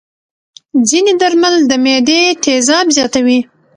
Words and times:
ځینې 0.89 1.13
درمل 1.21 1.55
د 1.69 1.71
معدې 1.83 2.21
تیزاب 2.43 2.85
زیاتوي. 2.97 3.39